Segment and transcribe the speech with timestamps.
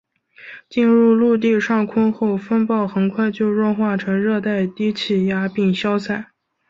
[0.67, 6.31] 进入陆地上空后风暴很快就弱化成热带低气压并消散。